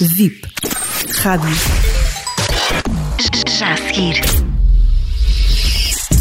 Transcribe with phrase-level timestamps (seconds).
[0.00, 0.40] VIP.
[1.20, 1.50] Rádio.
[3.58, 4.14] Já a seguir.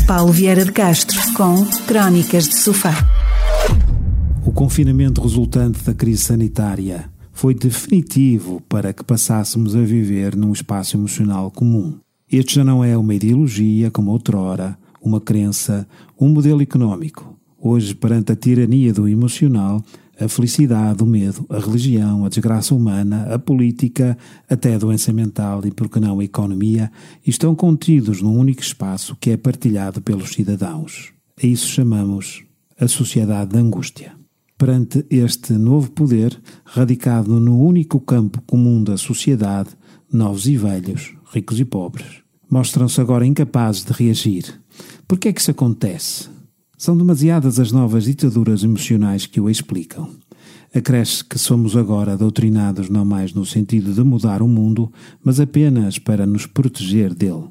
[0.06, 2.94] Paulo Vieira de Castro com Crónicas de Sofá.
[4.46, 10.98] O confinamento resultante da crise sanitária foi definitivo para que passássemos a viver num espaço
[10.98, 11.98] emocional comum.
[12.30, 15.88] Este já não é uma ideologia como outrora, uma crença,
[16.20, 17.40] um modelo económico.
[17.58, 19.82] Hoje, perante a tirania do emocional,
[20.20, 24.18] a felicidade, o medo, a religião, a desgraça humana, a política,
[24.50, 26.92] até a doença mental e, por que não, a economia,
[27.26, 31.12] estão contidos num único espaço que é partilhado pelos cidadãos.
[31.42, 32.44] A isso chamamos
[32.80, 34.14] a sociedade da angústia.
[34.58, 39.72] Perante este novo poder, radicado no único campo comum da sociedade,
[40.12, 44.62] novos e velhos, ricos e pobres, mostram-se agora incapazes de reagir.
[45.08, 46.30] Por que é que isso acontece?
[46.84, 50.10] São demasiadas as novas ditaduras emocionais que o explicam.
[50.76, 54.92] Acresce que somos agora doutrinados não mais no sentido de mudar o mundo,
[55.24, 57.46] mas apenas para nos proteger dele.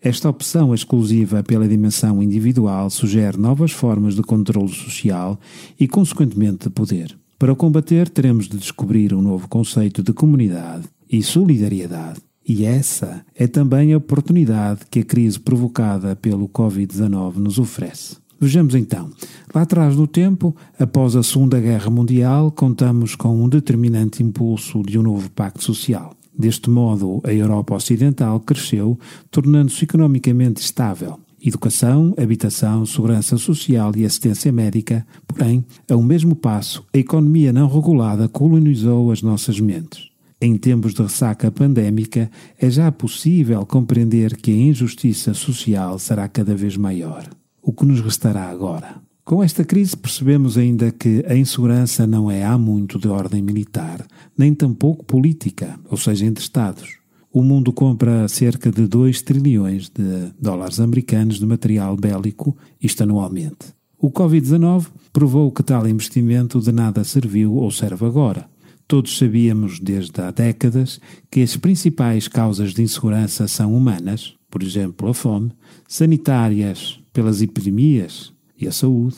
[0.00, 5.38] Esta opção exclusiva pela dimensão individual sugere novas formas de controle social
[5.78, 7.16] e, consequentemente, de poder.
[7.38, 12.18] Para o combater, teremos de descobrir um novo conceito de comunidade e solidariedade.
[12.44, 18.21] E essa é também a oportunidade que a crise provocada pelo Covid-19 nos oferece.
[18.42, 19.08] Vejamos então.
[19.54, 24.98] Lá atrás no tempo, após a Segunda Guerra Mundial, contamos com um determinante impulso de
[24.98, 26.12] um novo pacto social.
[26.36, 28.98] Deste modo, a Europa Ocidental cresceu,
[29.30, 31.20] tornando-se economicamente estável.
[31.40, 37.68] Educação, habitação, segurança social e assistência médica, porém, a um mesmo passo, a economia não
[37.68, 40.08] regulada colonizou as nossas mentes.
[40.40, 42.28] Em tempos de ressaca pandémica,
[42.60, 47.30] é já possível compreender que a injustiça social será cada vez maior
[47.62, 49.00] o que nos restará agora?
[49.24, 54.04] Com esta crise percebemos ainda que a insegurança não é há muito de ordem militar,
[54.36, 56.98] nem tampouco política, ou seja, entre Estados.
[57.32, 63.72] O mundo compra cerca de 2 trilhões de dólares americanos de material bélico, isto anualmente.
[63.96, 68.50] O Covid-19 provou que tal investimento de nada serviu ou serve agora.
[68.88, 71.00] Todos sabíamos desde há décadas
[71.30, 75.52] que as principais causas de insegurança são humanas, por exemplo, a fome,
[75.86, 79.16] sanitárias, pelas epidemias e a saúde,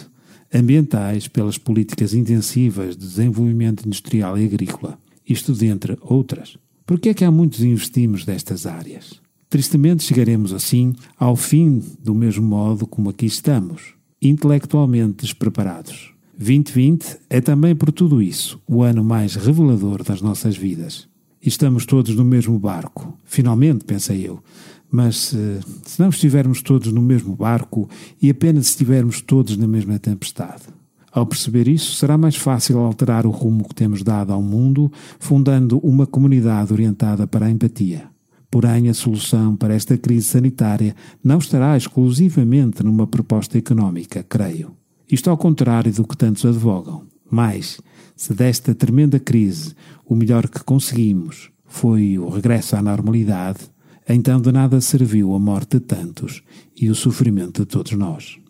[0.53, 6.57] ambientais pelas políticas intensivas de desenvolvimento industrial e agrícola, isto dentre outras.
[6.87, 9.21] Por que é que há muitos investimos destas áreas?
[9.49, 16.13] Tristemente chegaremos assim ao fim do mesmo modo como aqui estamos, intelectualmente despreparados.
[16.37, 21.09] 2020 é também por tudo isso o ano mais revelador das nossas vidas.
[21.41, 23.17] Estamos todos no mesmo barco.
[23.25, 24.43] Finalmente, pensei eu,
[24.95, 27.91] mas eh, se não estivermos todos no mesmo barco
[28.23, 30.63] e apenas estivermos todos na mesma tempestade.
[31.11, 35.79] Ao perceber isso, será mais fácil alterar o rumo que temos dado ao mundo, fundando
[35.79, 38.05] uma comunidade orientada para a empatia.
[38.49, 40.95] Porém, a solução para esta crise sanitária
[41.25, 44.77] não estará exclusivamente numa proposta económica, creio.
[45.11, 47.03] Isto ao contrário do que tantos advogam.
[47.29, 47.81] Mas,
[48.15, 49.75] se desta tremenda crise
[50.07, 53.74] o melhor que conseguimos foi o regresso à normalidade,
[54.09, 56.43] então de nada serviu a morte de tantos
[56.77, 58.44] e o sofrimento de todos nós.